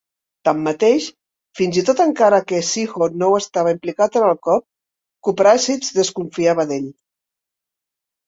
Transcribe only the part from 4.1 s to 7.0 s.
en el cop, Kouprasith desconfiava d'ell.